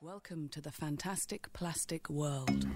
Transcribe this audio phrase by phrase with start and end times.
[0.00, 2.68] Welcome to the fantastic plastic world.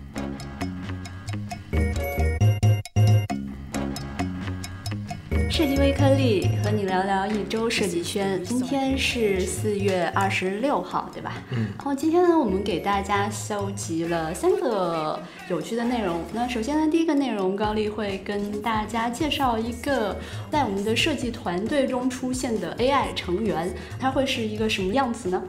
[5.49, 8.43] 设计微颗粒和你聊聊一周设计圈。
[8.43, 11.35] 今天是四月二十六号，对吧？
[11.53, 11.69] 嗯。
[11.77, 16.25] 然后今天呢，我们给大家搜集了三个有趣的内容。
[16.33, 20.19] 那首先呢，第一个内容，高丽会跟大家介绍一个
[20.51, 25.41] 在我们的设计团队中出现的 AI 成员，它会是一个什么样子呢？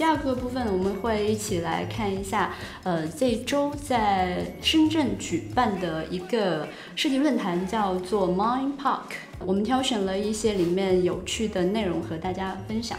[0.00, 2.54] 第二个部分，我们会一起来看一下，
[2.84, 9.12] 呃，这周在深圳举办的一个设计论坛，叫做 Mind Park。
[9.44, 12.96] 我们挑选了一些里面有趣的内容和大家分享。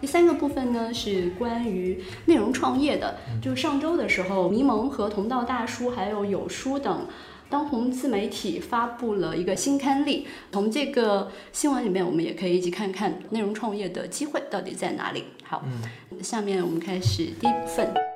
[0.00, 3.18] 第三个部分呢，是关于内容创业的。
[3.42, 7.06] 就是上周的时候，迷蒙和同道大叔还有有书等。
[7.50, 15.24] 当红自媒体发布了一个新刊例，从这个新闻里面，我们也可以一起看看内容创业的机会到底在哪里。
[15.44, 15.64] 好，
[16.22, 18.07] 下面我们开始第一部分。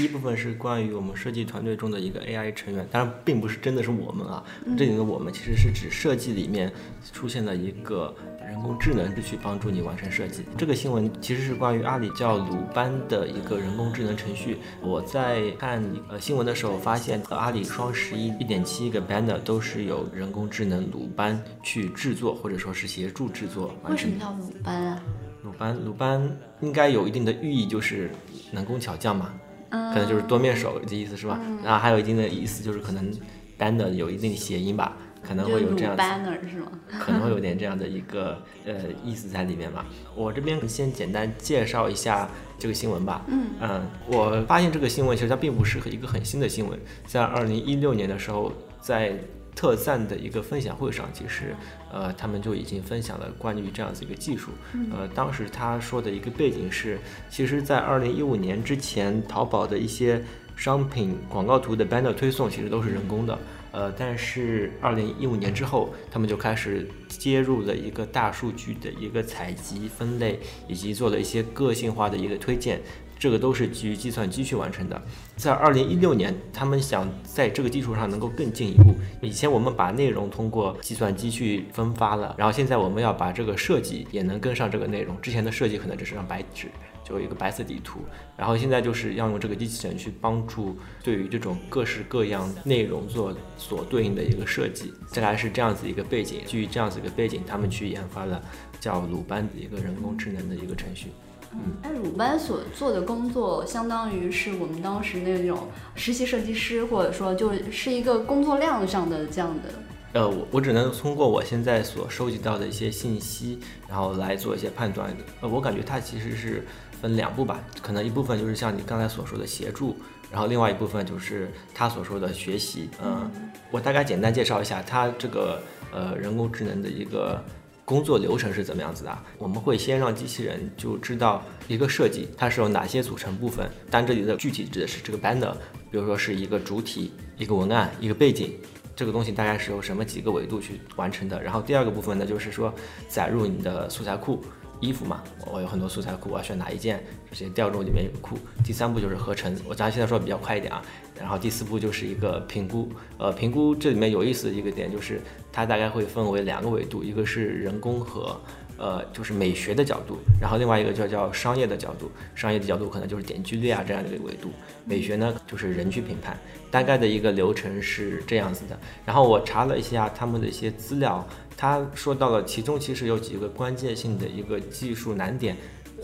[0.00, 4.42] 第一部分是关于我们设计团队中的一个 AI 成员，当然并不是真的是我们啊，
[4.78, 6.72] 这里的我们其实是指设计里面
[7.12, 10.42] 出现了一个人工智能去帮助你完成设计。
[10.56, 14.56] 这个新闻其实是关于阿里叫鲁班的一个人工智能程序。
[14.80, 23.74] 我在看呃新闻的时候发现，阿里双十一一点七个 banner 都是由人工智能鲁班去制作，或者说是协助制作。
[23.86, 25.02] 为什么叫鲁班啊？
[25.42, 28.10] 鲁班鲁班应该有一定的寓意，就是
[28.50, 29.34] 能工巧匠嘛。
[29.70, 31.40] 可能就是多面手的意思是吧？
[31.64, 33.12] 然后还有一定的意思就是可能
[33.58, 36.72] banner 有一定谐音吧，可能会有这样 banner 是吗？
[36.98, 39.86] 可能会有点这样的一个呃意思在里面吧。
[40.14, 43.24] 我这边先简单介绍一下这个新闻吧。
[43.28, 49.18] 嗯嗯，我发现这个新闻其实它并不是一个很新的新闻，在二零一六年的时候在。
[49.60, 51.54] 特赞的一个分享会上，其实，
[51.92, 54.52] 呃，他们就已经分享了关于这样子一个技术。
[54.90, 60.24] 呃，当时他说的一个背景是，其实，在二零一五年之前，淘宝的一些
[60.56, 63.38] 商品广告图的 banner 推送其实都是人工的。
[63.72, 72.80] 呃，但是二零一五年之后，他们就开始接入了一个大数据的一个采集、分类，以及做了一些个性化的一个推荐。
[73.20, 75.00] 这个都是基于计算机去完成的。
[75.36, 78.94] 在二零一六年，他们想在这个基础上能够更进一步。
[79.20, 85.20] 以前我们把内容通过计算机去分发了，然后现在我们要把这个设计也能跟上这个内容。
[85.20, 86.68] 之前的设计可能只是张白纸，
[87.04, 88.00] 就一个白色底图，
[88.38, 94.94] 然后现在就是要用这个机器人去帮助对于这种各式各样内容做所对应的一个设计。
[95.08, 98.40] 再来是这样子一个背景，基于这样子一个背景，他们去研发了
[98.80, 101.08] 叫鲁班的一个人工智能的一个程序。
[101.52, 105.66] 嗯，哎，鲁班所做的工作，相当于是我们当时那种
[105.96, 109.68] 实习设计师，或者说就是一个工作量上的这样的。
[110.12, 115.12] 呃，我我只能通过我现在所收集到的一些信息，然后来做一些判断。
[115.40, 116.64] 呃，我感觉它其实是
[117.00, 119.96] 分两步吧，可能一部分就是像你刚才所说的协助，
[120.30, 122.88] 然后另外一部分就是他所说的学习。
[123.02, 123.28] 嗯，
[123.72, 125.60] 我大概简单介绍一下他这个
[125.92, 127.42] 呃人工智能的一个。
[127.90, 129.18] 工作流程是怎么样子的？
[129.36, 135.52] 我们会先让机器人就知道一个设计它是由哪些组成部分，但这里的具体指的是这个 banner，
[135.90, 138.52] 比如说是一个主体、一个文案、一个背景，
[138.94, 141.42] 这个东西大概是由什么几个维度去完成的。
[141.42, 142.72] 然后第二个部分呢，就是说
[143.08, 144.40] 载入你的素材库。
[144.80, 148.36] 衣服嘛，我有很多素材库，我要选哪一件，首先调入里面有个库。
[148.64, 150.82] 第三步就是合成，我咱现在说比较快一点啊。
[151.18, 152.88] 然后第四步就是一个评估，
[153.18, 155.20] 呃，评估这里面有意思的一个点就是，
[155.52, 158.40] 它大概会分为两个维度，一个是人工和。
[158.80, 164.48] 呃，就是美学的角度，然后另外一个叫叫商业的角度，商业的角度可能就是点击率啊这样的一个维度，
[164.86, 166.34] 美学呢就是人去评判，
[166.70, 168.78] 大概的一个流程是这样子的。
[169.04, 171.22] 然后我查了一下他们的一些资料，
[171.58, 175.54] 他说到了其中其实有几个关键性的一个技术难点，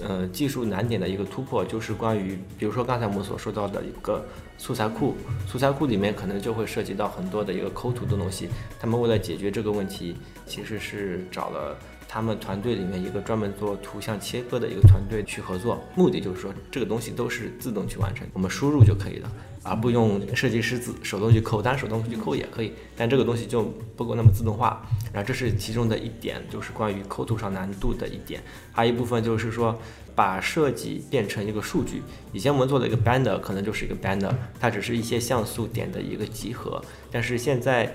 [0.02, 4.22] 呃，技术难点的一个突破就是关于，比如说刚才我们所说到的一个
[4.58, 5.16] 素材库，
[5.46, 10.14] 素材库里面可能就会涉及到很多的一个抠图的东西，他们为了解决这个问题，
[10.46, 11.74] 其实是找了。
[12.08, 19.30] 他们团队里面一个专门做图像切割的一个团队去合作，目的就是说这个东西都是自动去完成，我们输入就可以了，
[19.62, 23.62] 而不用设计师自手动去抠，当然手动去抠也可以，但这个东西就
[23.96, 24.86] 不够那么自动化。
[25.12, 28.40] 然后这是其中的一点，就是关于抠图上难度的一点。
[28.72, 29.78] 还有一部分就是说
[30.14, 32.02] 把设计变成一个数据。
[32.32, 36.80] 以前我们做的一个 banner 可能就是一个 banner，它只是一些像素点的一个集合，
[37.10, 37.94] 但是现在。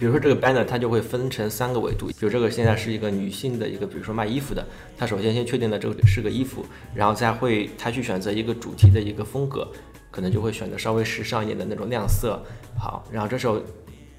[0.00, 4.66] 比如说这个 banner 它就会分成三个维度，比如这个现在是一个女性的一个，比如说卖衣服的，
[4.96, 6.64] 它首先先确定了这个是个衣服，
[6.94, 9.70] 然后再会它去选择一个主题的一个风格，
[10.10, 12.42] 可能就会选择稍微时尚一点的那种亮色。
[12.78, 13.60] 好，然后这时候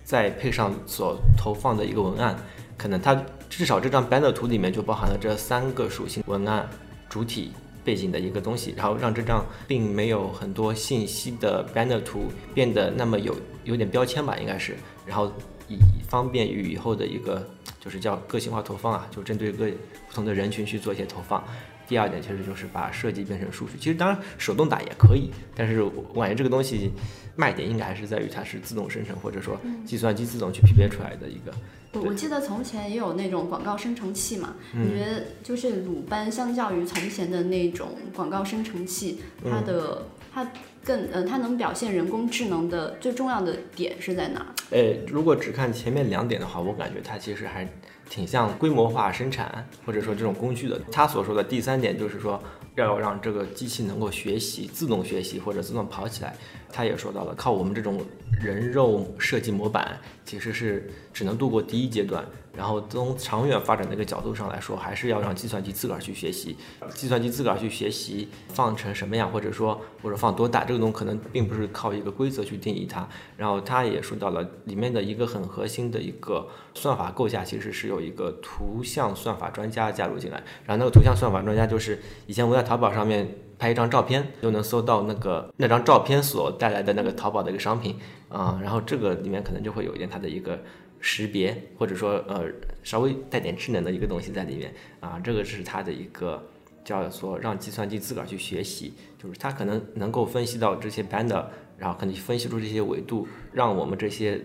[0.03, 2.37] 再配上所投放的一个文案，
[2.77, 3.19] 可能它
[3.49, 6.69] 至少这张 banner 图里面就包含了这三个属性：文案、
[7.09, 7.53] 主体
[7.83, 14.75] 背景的一个东西，然后让这张并没有很多信息的 banner 图变得那么有有点标签吧，应该是，
[15.07, 15.31] 然后
[15.75, 17.47] 以方便于以后的一个
[17.79, 21.43] 就是叫个性化投放啊，就针对各不同的人群去做一些投放。
[21.87, 26.89] 第二点其实就是把设计变成数据，其实当然手动打也可以，但是我感觉这个东西
[27.35, 31.53] 卖点应该还是在于它是自动生成，或者说计算机自动去匹配出来的一个。
[31.91, 40.49] 我我记得从前也有那种广告生成器嘛，你觉得就是鲁班相较于从前的那种广告生成器，它的它
[40.83, 44.39] 更呃它能表现人工智能的最重要的点是在哪？
[44.39, 44.47] 儿？
[44.71, 47.67] 诶，如果只看前面两点的话，我感觉它其实还。
[48.09, 50.77] 挺像规模化生产，或者说这种工具的。
[50.91, 52.37] 他所说的第三点就是说，
[52.75, 56.35] 要让这个机器能够学习、自动学习或者自动跑起来。
[56.73, 58.01] 他也说到了，靠我们这种
[58.41, 62.25] 人肉设计模板，其实是只能度过第一阶段。
[62.53, 66.57] 然后从长远发展的一个角度上来说，还是要让计算机自个儿去学习。
[66.89, 73.07] 计算机自个儿去学习，放成什么样，或者说或者放多大，这个东西可能并不是靠一个规则去定义它。
[73.37, 80.43] 然后他也说到了里面的一个很核心的一个算法构架，其实是有一个图像算法专家加入进来。
[80.65, 87.95] 然后那个图像算法专家就是以前我在淘宝上面拍一张照片，就能搜到那个那张照片所带来的那个淘宝的一个商品
[88.27, 88.59] 啊。
[88.63, 90.57] 然后这个里面可能就会有一点它的一个。
[91.03, 92.45] 识别或者说呃
[92.83, 96.39] 稍微带点智能的一个东西在里面啊，这个是它的一个
[96.85, 101.43] 叫做让计算机自个儿去学习，就是它可能能够分析到这些 banner，
[101.75, 104.39] 然后可能分析出这些维度，让我们这些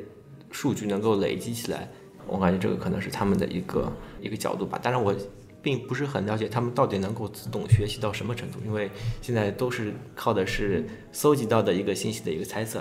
[0.51, 1.87] 数据能够累积起来。
[2.27, 3.93] 我感觉这个可能是他们的一个
[4.23, 4.81] 一个角度吧。
[4.83, 5.15] 当然我
[5.67, 8.89] 并不是很了解他们到底能够自动学习到什么程度，因为
[9.21, 12.81] 现在都是靠的是搜集到的一个信息的一个猜测。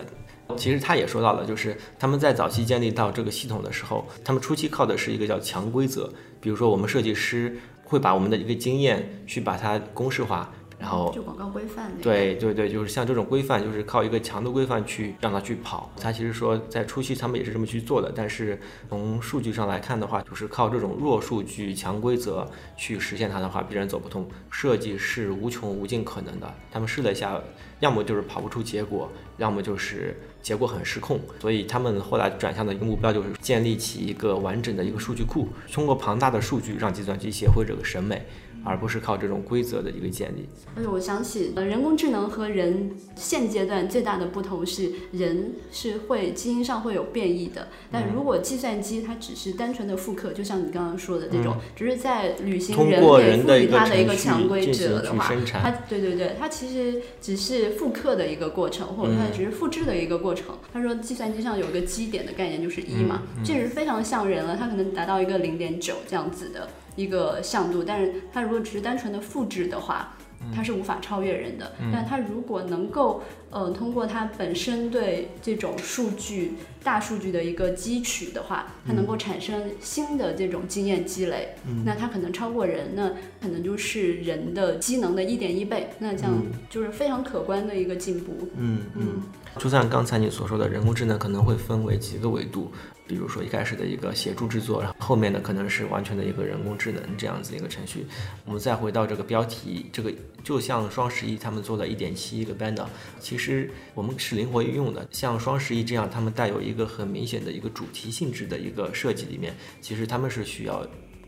[0.56, 10.54] 其实他也说到了，就是他们在早期建立到这个系统的时候，他们初期靠的是一个叫强规则，比如说我们设计师会把我们的一个经验去把它公式化。
[10.86, 15.92] 然后就广告规范对对对，就是像这种规范，就是靠一个强的规范去让它去跑。
[16.00, 22.48] 它其实说在初期他们也是这么去做的，但是从数据上来看的话，就是靠这种弱数据强规则
[22.78, 24.30] 去实现它的话，必然走不通。
[24.52, 27.42] 设计是无穷无尽可能的，他们试了一下，
[27.80, 31.20] 要么就是跑不出结果，要么就是结果很失控。
[31.40, 38.24] 所以他们后来转向的一个目标就是建立起一个完整的一个数据库，通过庞大的数据让计算机学会这个审美。
[38.65, 40.50] 而不是靠这种规则的一个建立。
[40.75, 55.31] 而且我想起，呃，人工智能和人现阶段最大的不同是，人是会基因上会有变异的，但如果计算机它只是单纯的复刻，就像你刚刚说的这种，只是在履行人给赋予它的一个强规则的话，
[55.62, 60.57] 它对对对，它其实只是复刻的一个过程，或者它只是复制的一个过程。
[60.73, 66.67] 他说，计算机上有一个基点的概念就是一嘛，这是非常像人了，它可能达到一个零点九这样子的。
[66.95, 70.15] 一个向度，但是它如果只是单纯的复制的话，
[70.53, 71.74] 它是无法超越人的。
[71.92, 76.53] 但它如果能够，呃，通过它本身对这种数据、
[76.83, 83.09] 大数据的一个汲取的话，它能够产生新的这种经验积累，那它可能超过人，那
[83.41, 86.33] 可能就是人的机能的一点一倍，那这样
[86.69, 88.33] 就是非常可观的一个进步。
[88.56, 89.21] 嗯嗯，
[89.57, 92.71] 就像刚才你所说的人工智能可能会分为几个维度。
[93.07, 98.06] 比如说一开始的一个协助制作，然后后面的可能是完全的一个人工智能这样子一个程序。
[98.46, 100.12] 我们再回到这个标题，这个
[100.44, 102.86] 就像双十一他们做的一点七一个 banner，
[103.20, 105.08] 其实我们是灵活运用的。
[105.12, 110.86] 像双十一这样，他们带有一个很明显的一个主题性质的一个设计里面，其实他们是需要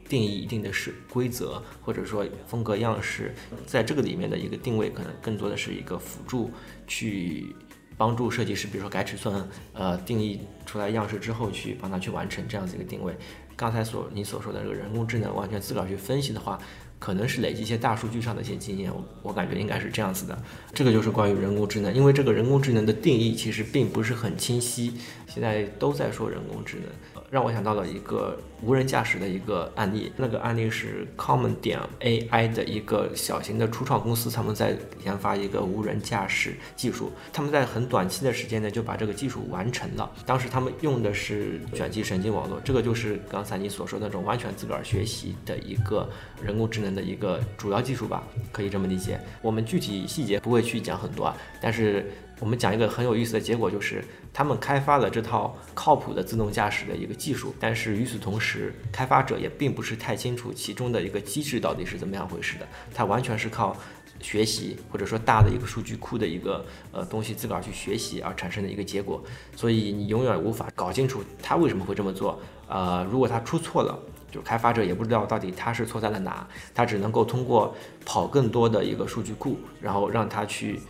[0.09, 3.35] 定义一定的是规则或者说风格样式，
[3.67, 6.49] 在这个里面的一个定位可能更多的是一个辅助
[6.87, 7.55] 去。
[7.97, 13.17] 帮助设计师，比如说改尺寸，呃，定义出来样式之后，去帮他去完成这样子一个定位。
[13.55, 16.59] 刚才所你所说的这个人工智能完全自个儿去分析的话，
[16.99, 18.93] 可能是累积一些大数据上的一些经验。
[18.93, 20.37] 我我感觉应该是这样子的。
[20.73, 24.93] 这个就是关于人工智能，因为这个人工智能的定义其实并不是很清晰，
[25.27, 26.85] 现在都在说人工智能。
[27.29, 40.09] 让我想到了一个无人驾驶的一个案例，那个案例是 Common 点 AI 的一个小型的初创公司，他们在研发一个无人驾驶技术，他们在很短期的时间内就把这个技术完成了。
[40.25, 46.09] 当时他们用的是卷积神经网络，这个就是刚才你所说的那种完全自个儿学习的一个
[46.41, 49.19] 人工智能的一个主要技术吧，可以这么理解。
[49.41, 52.09] 我们具体细节不会去讲很多啊，但是。
[52.39, 62.67] 我们讲一个很有意思的结果，就是他们开发了这套靠谱的自动驾驶的一个技术，但是与此同时，开发者也并不是太清楚其中的一个机制到底是怎么样回事的。
[62.93, 63.75] 它完全是靠
[64.19, 69.23] 学习或者说大的一个数据库的一个呃东西自个儿去学习而产生的一个结果，
[69.55, 72.39] 所以你永远无法搞清楚他为什么会这么做。
[72.67, 73.97] 呃，如果他出错了。
[74.29, 77.73] 就开发者也不知道到底他是错在了哪，他只能够通过
[78.05, 80.81] 跑更多的一个数据库，然后让他去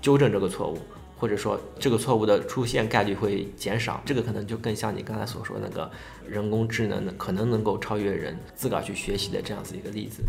[0.00, 0.78] 纠正这个错误，
[1.16, 4.00] 或者说这个错误的出现概率会减少。
[4.04, 5.90] 这个可能就更像你刚才所说那个
[6.26, 10.22] 人工智能的可能能够超越人自个儿去学习的这样子一个例子。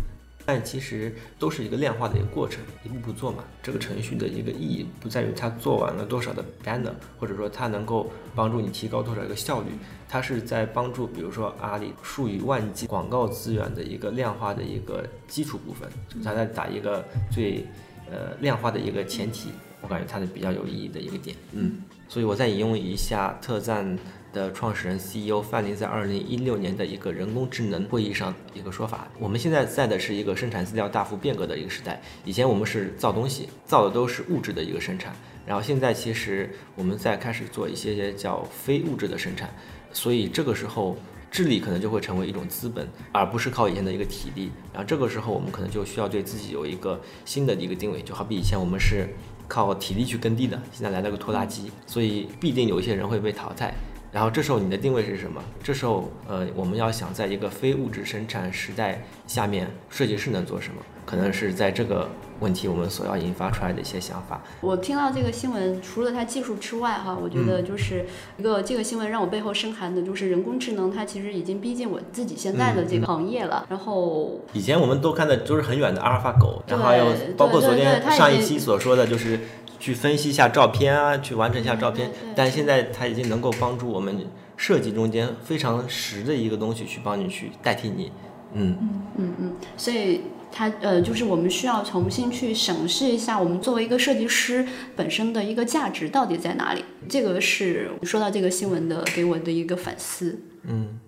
[0.46, 3.44] 但其实都是一个量化的一个过程，一步步做嘛。
[3.62, 9.68] 这个程序的一个意义不在于它做完了多少的 banner，或者说它能够帮助你提高多少一个效率，
[10.08, 15.88] 它是在帮助，比如说阿里数以万计广告资源的一个量化的一个基础部分，
[16.24, 17.64] 它在打一个最
[18.10, 19.50] 呃量化的一个前提。
[19.82, 21.34] 我感觉它是比较有意义的一个点。
[21.52, 23.98] 嗯，所以我再引用一下特赞。
[24.32, 32.00] 的创始人 CEO 范林在二零一六年的一个人工智能会议上一个说法：我们现在在的是一个生产资料大幅变革的一个时代。
[32.24, 35.12] 以前我们是造东西，造的都是物质的一个生产，
[35.44, 39.50] 然后现在其实我们在开始做一些些叫非物质的生产。
[39.92, 40.96] 所以这个时候
[41.30, 44.50] 智力可能就会成为一种资本，而不是靠以前的一个体力。
[44.72, 49.08] 然后这个时候我们可能就需要对自己有一个新的一个定位，就好比以前我们是
[49.46, 53.72] 靠体力去耕地的，现在来了个拖拉机，所以必定有一些人会被淘汰。
[54.12, 55.40] 然后这时候你的定位是什么？
[55.62, 60.82] 这时候，呃，我们要想在一个非物质生产时代下面，设计师能做什么？
[61.06, 62.10] 可能是在这个
[62.40, 64.42] 问题我们所要引发出来的一些想法。
[64.60, 68.04] 我听到这个新闻，除了它技术之外，哈，我觉得就是
[68.36, 73.64] 一个这个新闻让我背后深寒的就是人工智能，它其实已经逼近我自己现在的这个行业了。
[73.68, 77.06] 然后以前我们都看的都是很远的阿尔法狗，然后还有
[77.36, 79.38] 包括昨天上一期所说的就是。
[79.80, 84.14] 去分析一下照片啊，去完成一下照片，但现在它已经能够帮助我们
[84.54, 88.12] 设计中间非常实的一个东西去帮你去代替你，
[88.52, 90.20] 嗯嗯嗯嗯，所以
[90.52, 94.66] 它呃就是我们需要重新去审视一下我们作为一个设计师
[94.96, 100.38] 本身的一个价值到底在哪里，这个是说到这个新闻的给我的一个反思，
[100.68, 100.98] 嗯。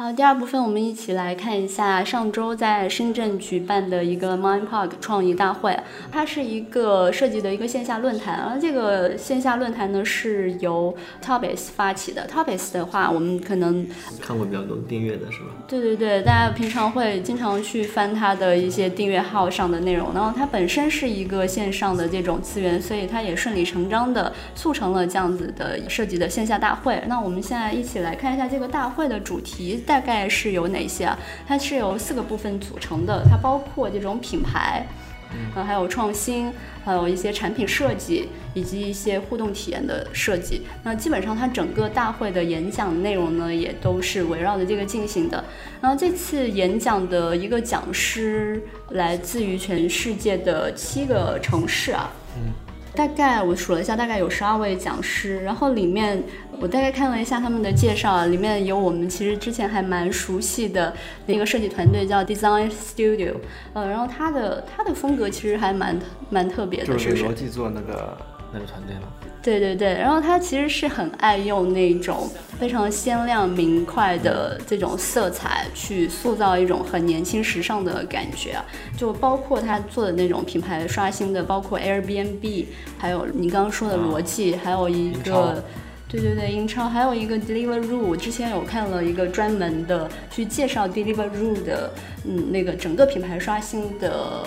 [0.00, 5.76] 好，第二部分我们一起来看一下上周在深圳举办的一个 Mind Park 创意大会。
[6.12, 12.28] 它是一个设计的一个线下论坛，而这个线下论坛呢是由 Topics 发起的。
[12.28, 13.88] Topics 的话，我们可能
[14.20, 15.46] 看过比较多订阅的是吧？
[15.66, 20.14] 对对对，大家平常会经常去翻它的一些订阅号上的内容。
[20.14, 27.02] 然后它本身是一个线上的这种资源，所以它也顺理成章的促成了这样子的设计的线下大会。
[27.08, 29.82] 那我们现在一起来看一下这个大会的主题。
[29.88, 31.18] 大概是有哪些啊？
[31.46, 34.86] 它是由四个部分组成的，它包括这种品牌，
[35.32, 36.52] 嗯，还有创新，
[36.84, 40.66] 还有一些产品设计，以及一些互动体验的设计。
[40.84, 45.42] 那基本上它整个大会的演讲内容呢，也都是围绕着这个进行的。
[45.80, 52.52] 然后这次演讲的一个讲师来自于全世界的七个城市啊，嗯。
[52.98, 56.20] 大概我数了一下，大概有十二位讲师，然后里面
[56.58, 60.92] 我大概看了一下他们的介绍，里面有我们其实之前还蛮熟悉的
[61.26, 63.34] 那个设计团队叫 Design Studio，
[63.72, 65.96] 呃，然后他的他的风格其实还蛮
[66.28, 68.18] 蛮特别的，就是逻辑做那个
[68.52, 69.02] 那个团队吗？
[69.42, 72.28] 对对对，然后他其实是很爱用那种
[72.58, 78.64] 非常鲜亮明快的这种色彩，去塑造一种很年轻时尚的感觉啊。
[78.96, 82.66] 就包括他做的那种品牌刷新的，包括 Airbnb，
[82.98, 85.62] 还有你刚刚说的逻辑，还有一个，
[86.08, 88.16] 对对对，英超，还有一个 Deliveroo。
[88.16, 91.90] 之前有看了一个专门的去介绍 Deliveroo 的，
[92.24, 94.42] 嗯，那个整个品牌刷新的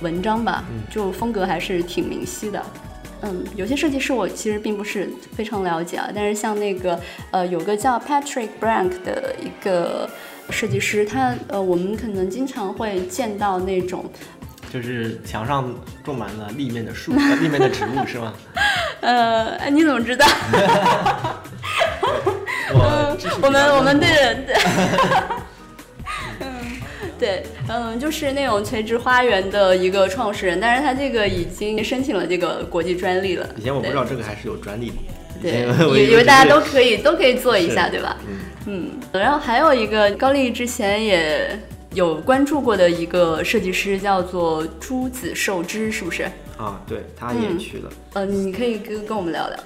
[0.00, 2.62] 文章吧，就风格还是挺明晰的。
[3.22, 6.98] 嗯，有些设计师我其实并不是非常了解啊，但是像那个
[7.30, 10.08] 呃，有个叫 Patrick Brank 的一个
[10.50, 14.04] 设计师，他呃，我们可能经常会见到那种，
[14.72, 18.32] 就是墙上种满了立面的树，立面的植物是吗？
[19.00, 20.26] 呃，你怎么知道？
[22.72, 24.08] 我我们我们对
[24.46, 24.54] 对。
[27.18, 33.48] 对，嗯，就是那种垂直花园的一个创始人，但是他这个已经申请了这个国际专利了。
[33.56, 34.94] 以前我不知道这个还是有专利的，
[35.42, 38.16] 对，以为大家都可以都可以做一下，对吧？
[38.66, 41.58] 嗯，然后还有一个高丽之前也
[41.94, 46.24] 有关注过的一个设计师叫做朱子寿之，是不是？
[46.58, 47.90] 啊，对，他也去了。
[48.14, 49.58] 嗯，你可以跟跟我们聊聊。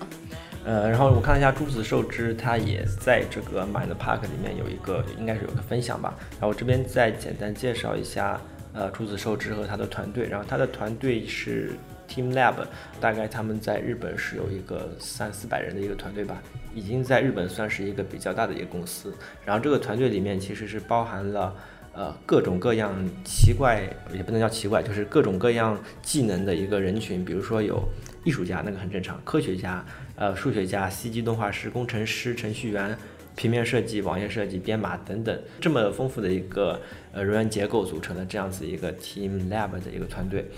[0.63, 6.15] 呃，然后我看了一下朱子寿之，他也在这个 Mind Park 里面有一个，应该是有个分享吧。
[6.33, 8.39] 然后我这边再简单介绍一下，
[8.75, 10.29] 呃，朱子寿之和他的团队。
[10.29, 11.73] 然后他的团队是
[12.07, 12.57] Team Lab，
[13.01, 16.43] 大概他们在日本是有一个三四百人的一个团队吧，
[16.75, 19.15] 已经在日本算是一个比较大的一个公司。
[19.47, 21.57] 然后这个团队里面其实是包含了
[21.95, 27.83] 呃各种各样奇怪，也不能叫奇怪，就是各种各样技能的一个人群，比如说有。
[28.25, 29.85] 艺术家那个很正常，科学家、
[30.17, 32.97] 呃数学家、CG 动画师、工程师、程序员、
[33.35, 36.81] 平面设计、网页设计、编码等等，这么丰富的一个
[37.13, 40.49] 呃人员结构组成的这样子一个 Team Lab 的一个团队。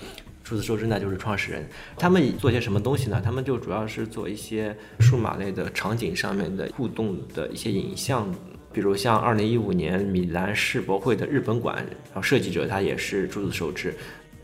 [0.44, 1.64] 数字收支呢，就是创始人，
[1.96, 3.22] 他们做些什么东西呢？
[3.24, 8.28] 他们就主要是做一些数码类的场景上面的互动的一些影像，
[8.72, 13.94] 比如像二零一五年米兰世博会的日本馆，然后设计者他也是数字收支，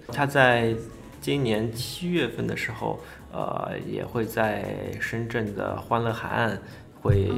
[0.06, 0.72] 他在
[1.20, 3.00] 今年七月份的时候，
[3.32, 4.64] 呃，也会在
[5.00, 6.58] 深圳的欢乐海岸
[7.00, 7.28] 会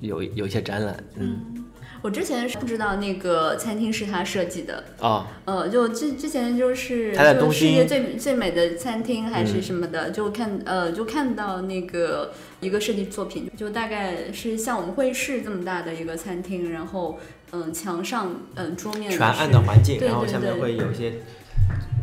[0.00, 1.64] 有有一些展览，嗯。
[2.02, 4.84] 我之前是不知道那个餐厅是他设计的。
[5.00, 17.18] 啊，呃，就之之前就是就世界最最美的餐厅还是什么的，就看呃就看到那个一个设计作品，就大概是像我们会议室这么大的一个餐厅，然后
[17.52, 21.14] 嗯墙上嗯桌面全暗的环境，然后下面会有一些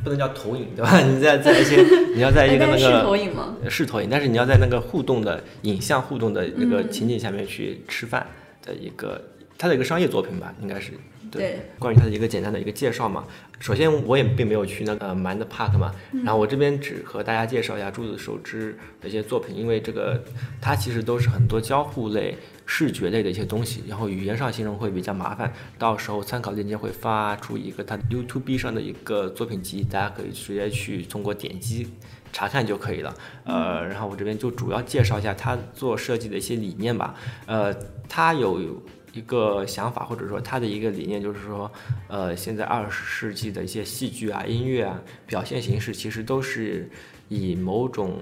[0.04, 1.00] 不能叫投影对吧？
[1.02, 1.84] 你在在一些
[2.16, 3.56] 你要在一个 那个是投影吗？
[3.70, 8.26] 是投影，但是你要在那个互动的影像互动的那个情景下面去吃饭
[8.66, 9.22] 的一个。
[9.58, 10.92] 它的一个商业作品吧，应该是
[11.30, 11.60] 对。
[11.78, 13.24] 关于它的一个简单的一个介绍嘛，
[13.60, 15.94] 首先我也并没有去那个 Mind Park 嘛，
[16.24, 20.20] 然后我这边只和大家介绍一下朱子手织的一些作品，因为这个
[20.60, 22.36] 它其实都是很多交互类、
[22.74, 31.86] 视觉类的一些东西，然后语言上形容会比较麻烦，到时候参考链接会发出一个它 YouTube 上的一个作品集，大家可以直接去通过点击
[32.32, 33.14] 查看就可以了。
[33.44, 37.14] 呃，然后我这边就主要介绍一下他做设计的一些理念吧。
[37.46, 37.76] 呃，
[38.08, 38.82] 他有。
[39.14, 41.70] 一个想法，或者说他的一个理念，就是说，
[42.08, 46.90] 呃，现在二十世纪的一些戏剧啊、音乐啊，表现形式其实都是
[47.28, 48.22] 以某种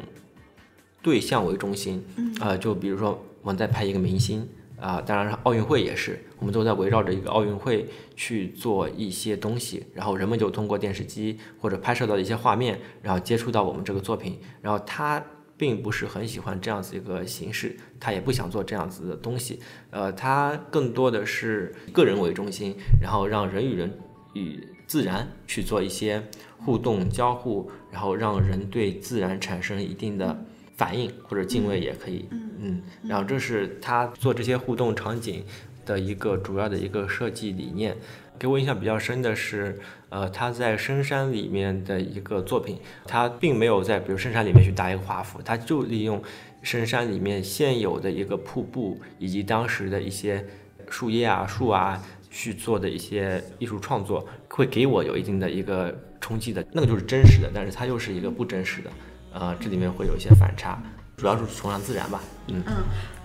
[1.03, 2.03] 对象为中心。
[2.39, 4.47] 呃，就比如说我们在拍一个明星
[4.79, 15.23] 啊，当然奥运会也是，我们都在围绕着一个奥运会去做一些东西，然后人们就通过电视机或者拍摄到的一些画面，然后接触到我们这个作品，然后他。
[15.59, 19.59] 并不是很喜欢这样子一个形式，他也不想做这样子的东西，
[19.91, 23.99] 呃，他更多的是个人为中心，然后让人与人
[24.35, 26.23] 与自然去做一些
[26.59, 30.45] 互动交互，然后让人对自然产生一定的
[30.79, 35.43] 反应或者敬畏也可以，嗯，然后这是他做这些互动场景
[35.85, 37.97] 的一个主要的一个设计理念。
[38.39, 46.23] 给我印象比较深的是，呃，他在深山里面的一个作品，他并没有在比如深山里面去搭一个画幅，他就利用
[46.63, 50.45] 深山里面现有的一个瀑布以及当时的一些
[50.89, 58.89] 树叶啊、树啊去做的一些艺术创作，会给我有一定的一个冲击的，那个就是真实的，但是它又是一个不真实的，
[59.33, 60.81] 呃，这里面会有一些反差。
[61.17, 62.75] 主要是崇尚自然吧，嗯嗯，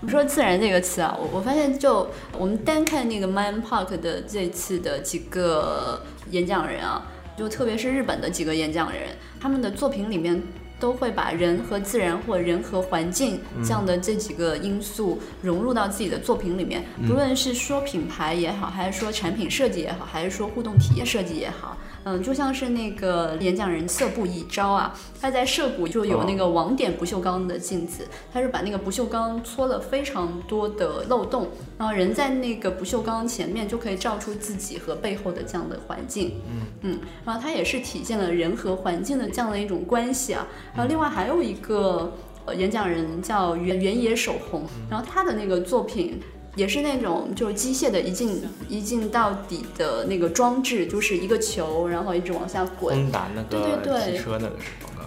[0.01, 2.05] 你说自然这个词啊，我我发现就
[2.37, 9.03] 我们单看那个 Mind Park 的这次的几个演讲人啊，就特别是日本的几个演讲人，
[9.39, 10.43] 他们的作品里面
[10.77, 21.77] 都会把人和自然或人和环境这样的这几个因素融入到自己的作品里面，不论是说品牌也好，还是说产品设计也好，还是说互动体验设计也好。
[22.05, 36.39] 嗯，就像是那个演讲人色布一招啊，他在涉谷就有那个网点不锈钢的镜子，他是把那个不锈钢搓了非常多的漏洞，然后人在那个不锈钢前面就可以照出自己和背后的这样的环境。
[36.47, 40.47] 嗯嗯，然后它也是体现了人和环境的这样的一种关系啊。
[40.75, 42.13] 然后另外还有一个
[42.55, 46.21] 演讲人叫原原野守红，然后他的那个作品。
[46.55, 52.95] 也是那种就是机械的一进一进到底的那个装置，就是一个球，然后一直往下滚。
[52.95, 54.55] 轰打那个汽车那个。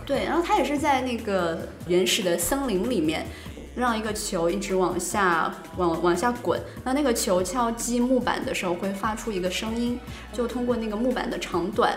[0.07, 3.27] 对，然后它也是在那个原始的森林里面，
[3.75, 6.59] 让一个球一直往下往往下滚。
[6.85, 9.99] 那那个球敲击木板的时候会发出一个声音，
[10.33, 11.95] 就通过那个木板的长短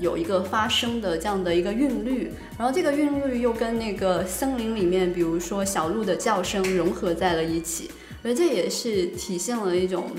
[0.00, 7.90] 有一个发声的这样的一个韵律，然后这个韵律又跟那个森林里面，比如说小鹿的叫声融合在了一起。
[8.26, 10.10] 所以这也是体现了一种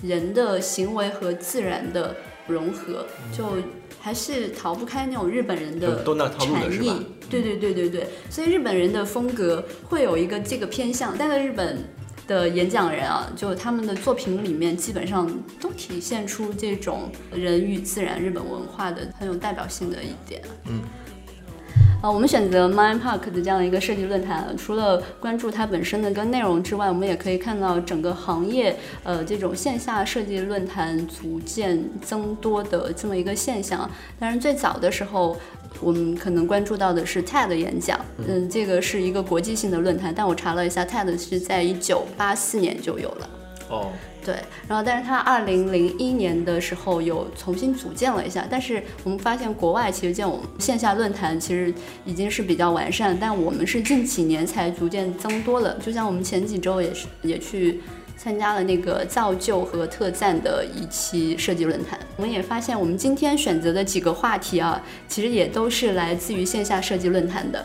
[0.00, 2.14] 人的行为和自然的
[2.46, 3.04] 融合，
[3.36, 3.44] 就
[4.00, 6.04] 还是逃不开那种日本人的
[6.38, 6.92] 禅意。
[7.28, 11.82] 对对对对对，所以日本人的风格会有一个这个偏向，但在日本
[12.28, 15.28] 的演讲人啊，就他们的作品里面基本上
[15.60, 20.40] 都体现出这种人与自然、日本文化的很有代表性的一点。
[20.68, 20.82] 嗯。
[22.02, 33.90] 啊，我们选择 Mind Park 的这样一个设计论坛，除了关注它本身的个内容之外，我们也可以看到整个行业，呃，这种线下设计论坛逐渐增多的这么一个现象。
[34.18, 35.36] 当然，最早的时候，
[35.80, 43.28] 我们可能关注到的是 TED 演讲，嗯，这个是一个国际性的论坛，但我查了一下，TED 是在一九八四年就有了。
[43.68, 43.90] 哦，
[44.24, 44.34] 对，
[44.68, 51.72] 然后但是它二零零一年的时候有重新组建了一下，但是我们发现国外其实这种线下论坛其实
[52.04, 55.76] 已经是比较完善，但我们是近几年才逐渐增多了。
[55.78, 57.80] 就像我们前几周也是也去。
[58.18, 67.62] 参加了那个造就和特赞的一期设计论坛，我们也发现，我们今天选择的几个话题啊，其实也都是来自于线下设计论坛的。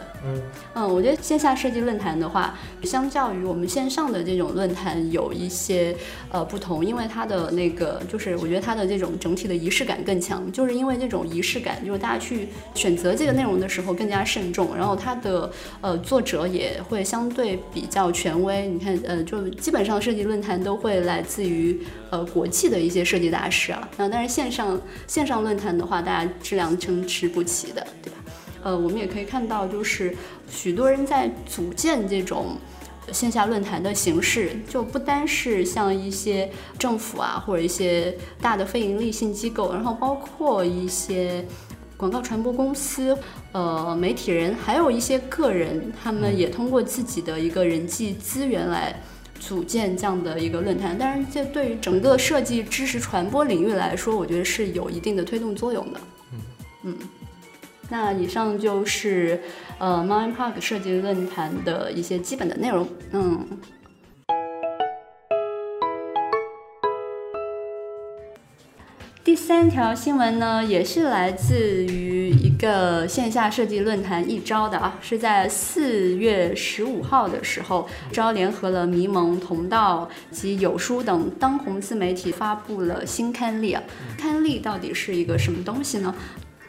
[0.75, 5.95] 嗯，我觉得线下设计论坛的话，相较于我们线上的这种论坛有一些
[6.29, 18.67] 呃不同，因为它的那个就是我觉得它的这种整体的仪式感更强，就是因为这种仪式感，就是大家去选择这个内容的时候更加慎重，然后它的呃作者也会相对比较权威。
[18.67, 21.81] 你看，呃，就基本上设计论坛都会来自于
[22.11, 28.19] 呃国际的一些设计大师啊，那但是线上线上论坛的话，大家质量参差不齐的，对吧？
[28.63, 30.15] 呃，我们也可以看到，就是
[30.49, 32.57] 许多人在组建这种
[33.11, 41.45] 线下论坛的形式，就不单是像一些政府啊，或者一些大的非盈利性机构，然后包括一些
[41.97, 43.17] 广告传播公司、
[43.51, 49.01] 呃媒体人，还有一些个人，他们也通过自己的一个人际资源来
[49.39, 50.97] 组建这样的一个论坛。
[50.97, 55.99] 当然，这对于整个设计知识传播领域来说，我觉得是有一定的推动作用的。
[56.33, 56.39] 嗯
[56.83, 56.97] 嗯。
[57.91, 59.41] 那以上就是
[59.77, 62.87] 呃 Mind Park 设计论坛的一些基本的内容。
[63.11, 63.45] 嗯，
[69.25, 83.83] 第三条新闻呢，也是来自于一个线下设计论坛一招的啊，是在四月十五号的时候，招联合了迷蒙、同道及有书等当红自媒体发布了新刊例啊。
[84.17, 86.15] 刊例到底是一个什么东西呢？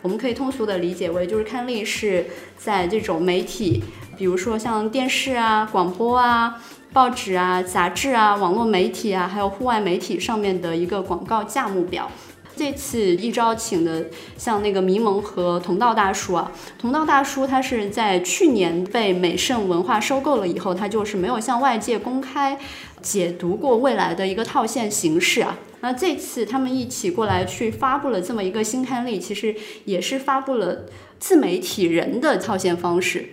[0.02, 2.26] 我们可以通俗的理解为，就是刊例是
[2.58, 3.82] 在这种媒体，
[4.18, 6.60] 比如说像电视啊、广播啊、
[6.92, 12.10] 报纸啊、杂志啊、网络媒体啊，还有户外媒体上面的一个广告价目表。
[12.54, 14.04] 这次一招请的
[14.36, 22.58] 像那个迷蒙和同道大叔啊，同道大叔他是在去年被美盛文化收购了以后，他就是没有向外界公开
[23.02, 25.58] 解读过未来的一个套现形式啊。
[25.80, 30.86] 那这次他们一起过来去发布了这么一个新刊例，其实也是发布了
[31.18, 33.26] 自媒体人的套现方式。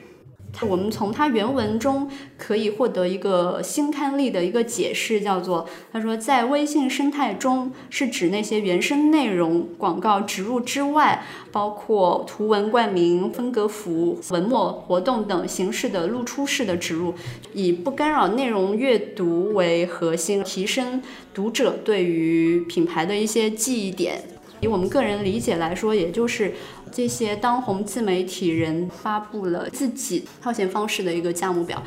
[0.62, 17.14] 我们从它原文中可以获得一个新刊例的一个解释，叫做他说，在微信生态中是指那些原生内容广告植入之外，包括图文冠名、分隔符、文末活动等形式的露出式的植入，
[17.54, 21.02] 以不干扰内容阅读为核心，提升
[21.34, 24.22] 读者对于品牌的一些记忆点。
[24.62, 26.54] 以我们个人理解来说，也就是
[26.92, 31.82] 这些当红自媒体人发布了自己套现方式的一个价目表。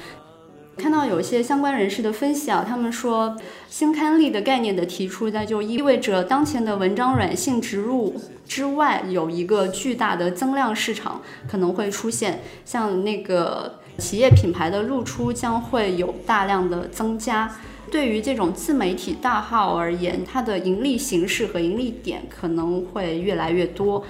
[0.78, 3.36] 看到有些相关人士的分析啊，他们说
[3.68, 17.54] 新刊例的概念的提出，那就意味着当前的文章软性植入之外，有一个巨大的增量市场可能会出现，像那个企业品牌的露出将会有大量的增加。
[17.90, 24.02] 对于这种自媒体大号而言，它的盈利形式和盈利点可能会越来越多。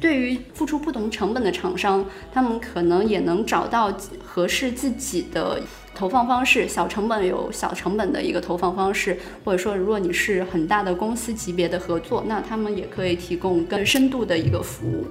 [0.00, 3.92] 对于付出不同成本的厂商，他们可能也能找到
[4.24, 5.60] 合适自己的
[5.94, 6.68] 投放方式。
[6.68, 15.06] 小成本有小成本的一个投放方式，或者说，如果你是很大的公司级别的合作，那他们也可以提供更深度的一个服务。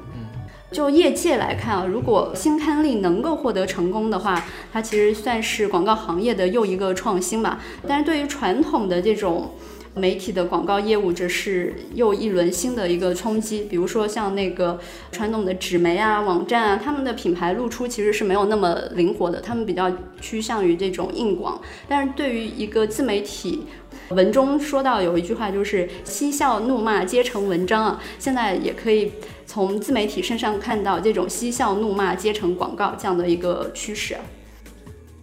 [0.69, 7.59] 就业界来看啊，如果新刊例能够获得成功的话，它其实算是广告行业的又一个创新吧。
[7.87, 9.51] 但是对于传统的这种
[9.97, 13.63] 媒体的广告业务，这是又一轮新的一个冲击。
[13.63, 14.79] 比如说像那个
[15.11, 21.59] 传统的纸媒啊、网站啊，他们的品牌露出其实是没有那么灵活的，他们比较趋向于这种硬广。
[21.89, 23.63] 但是对于一个自媒体，
[24.09, 29.11] 文中说到有一句话就是“嬉笑怒骂皆成文章”啊，现在也可以
[29.45, 34.15] 从自媒体身上看到这种嬉笑怒骂皆成广告这样的一个趋势。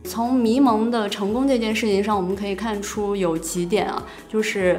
[0.04, 4.78] 从迷蒙的成功这件事情上，我们可以看出有几点啊，就是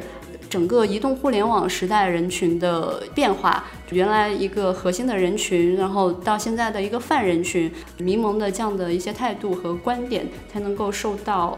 [0.49, 11.57] 整个移动互联网时代人群的变化，原来一个核心的人群，然后到现在的一个泛人群，迷蒙的这样的一些态度和观点，才能够受到。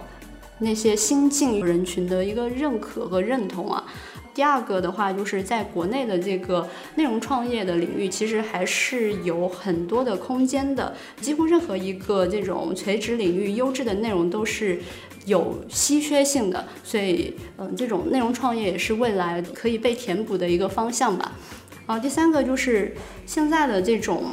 [0.59, 3.83] 那些新进人群的一个认可和认同啊。
[4.37, 10.93] 第二个的话，就是在国内的这个内容创业的领域，其实还是有很多的空间的。
[11.19, 14.79] 几乎任何一个这种垂直领域优质的内容都是
[15.25, 21.31] 有稀缺性的，所以，嗯，这种内容创业也是未来可以被填补的一个方向吧。
[21.87, 22.95] 啊，第三个就是
[23.25, 24.23] 现在的这种。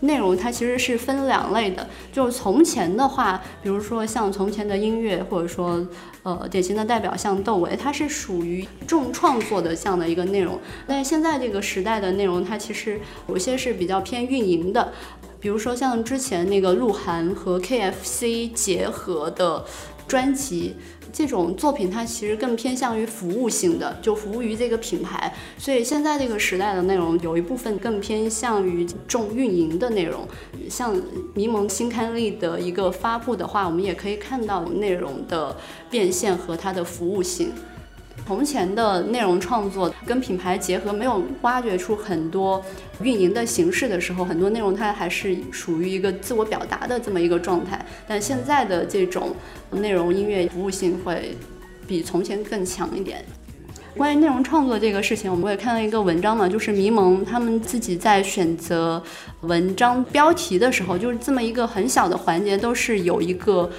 [0.00, 5.84] 内容它其实是分两类的，就是从前的话，比如说像从前的音乐，或者说，
[6.28, 10.60] 呃，典型的代表像窦唯，他是属于重创作的这样的一个内容。
[10.86, 14.92] 但现在这个时代的内容，它其实有些是比较偏运营的，
[15.40, 19.64] 比如说像之前那个鹿晗和 KFC 结合的
[20.08, 20.74] 专辑。
[21.10, 25.32] 这种作品它其实更偏向于服务性的，就服务于这个品牌。
[25.56, 30.28] 所以现在这个时代的内容有一部分更偏向于重运营的内容。
[30.68, 30.94] 像
[31.34, 35.56] 迷蒙新刊例的一个发布的话，我们也可以看到内容的
[35.88, 37.52] 变现和它的服务性。
[38.26, 42.62] 从前的内容创作跟品牌结合，没有挖掘出很多
[43.00, 47.82] 运营的形式的时候，很多内容它还是属于一个自我表达的这么一个状态。
[48.06, 49.34] 但现在的这种
[49.70, 51.34] 内容音乐服务性会
[51.86, 53.24] 比从前更强一点。
[53.96, 59.02] 关于内容创作这个事情，我们也看到一个文章嘛，就是迷蒙他们自己在选择
[59.40, 63.70] 文章标题的时候，就是这么一个很小的环节，都是有一个。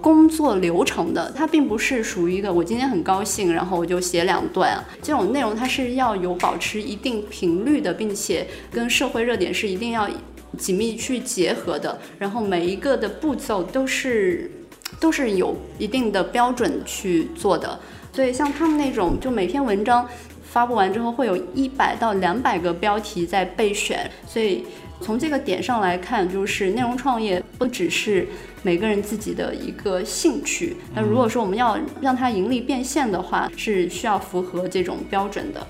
[0.00, 4.82] 工作流程的，它并不是属于一个我今天很高兴，然后我就写两段。
[5.02, 10.08] 这种内容它是要有保持一定频率的，并且跟社会热点是一定要
[10.56, 11.98] 紧密去结合的。
[12.18, 14.50] 然后每一个的步骤都是
[14.98, 17.78] 都是有一定的标准去做的。
[18.12, 20.08] 所以像他们那种，就每篇文章
[20.42, 24.10] 发布完之后，会有一百到两百个标题在备选。
[24.26, 24.64] 所以
[25.00, 28.28] 从这个点上来看，就是内容创业不只是。
[28.64, 35.64] 每个人自己的一个兴趣，那如果说我们要让它盈利变现的话，是需要符合这种标准的。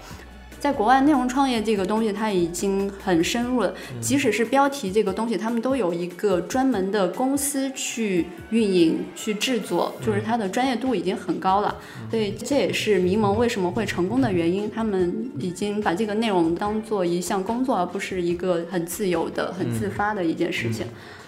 [0.59, 11.77] 在国外，内容创业这个东西它已经很深入了，即使是标题这个东西，他们都有一个专门的公司去运营、去制作，就是它的专业度已经很高了。
[12.11, 20.87] 所以这也是迷蒙为什么会成功的原因，他们已经把这个内容当做一项工作，而不是一个很自由的、很自发的一件事情。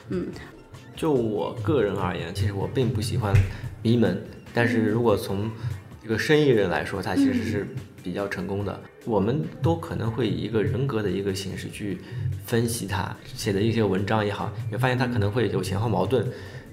[0.09, 0.27] 嗯。
[0.97, 3.33] 就我个人而言，其实我并不喜欢
[3.83, 4.15] 迷蒙，
[4.53, 5.51] 但是如果从
[6.05, 7.67] 一个生意人来说，他其实是
[8.03, 8.81] 比较成功的。
[9.05, 11.99] 我们都可能会以一个人格的一个形式去
[12.45, 16.27] 分析他写的一些文章也好，你发现他可能会有前后矛盾。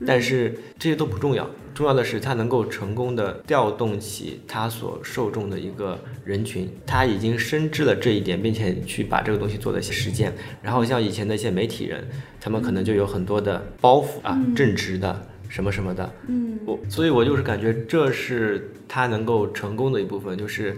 [0.06, 10.32] 但是这些都不重要，重要的是他能够成功的调动起他所受众的一个人群，他已经深知了这一点，并且去把这个东西做了一些实践。
[10.62, 12.08] 然后像以前的一些媒体人，
[12.40, 20.78] 他们可能就有很多的包袱啊，正直的什么什么的，嗯，我所以，我就是感觉这是他能够成功的一部分，就是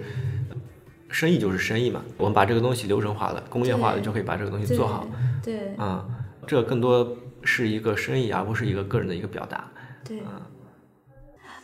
[1.09, 5.07] 生意就是生意嘛，我们把这个东西流程化了、工业化了，就可以把这个东西做好，
[5.43, 6.05] 对，啊，
[6.47, 7.17] 这更多。
[7.41, 9.63] 是一个生意，而不是一个个人的一个表达。
[10.05, 10.43] 对，啊，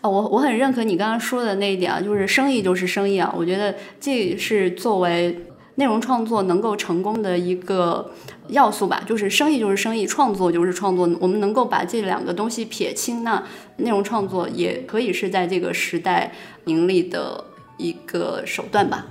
[0.04, 3.32] 我我很认可你刚刚说的那一点啊，就是生意就是生意啊。
[3.38, 8.10] 我觉得这是作为内容创作能够成功的一个
[8.48, 9.04] 要素吧。
[9.06, 11.10] 就是生意就是生意，创作就是创作。
[11.20, 13.44] 我们能够把这两个东西撇清，那
[13.76, 16.32] 内容创作也可以是在这个时代
[16.68, 17.44] 盈利的
[17.76, 19.06] 一个手段吧。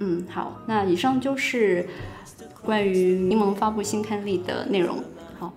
[0.00, 1.88] 嗯嗯，好，那以上就是
[2.62, 5.02] 关于柠檬发布新刊例的内容。
[5.38, 5.52] 好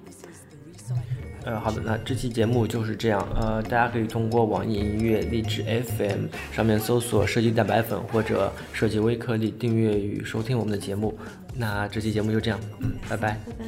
[1.43, 3.27] 呃，好的，那这期节目就是这样。
[3.35, 11.17] 呃，大家可以通过网易音乐、荔枝 FM 上面搜索“设计蛋白粉”或者“设计微颗粒”，订阅与收听我们的节目。
[11.55, 13.39] 那这期节目就这样，嗯，拜拜。
[13.47, 13.65] 拜拜。